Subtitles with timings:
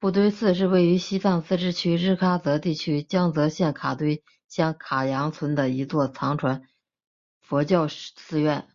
[0.00, 6.66] 布堆寺是位于西藏自治区日喀则地区江孜县卡堆乡凯扬村的一座藏传
[7.40, 8.68] 佛教寺院。